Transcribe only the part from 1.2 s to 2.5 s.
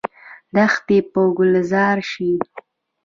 ګلزار شي؟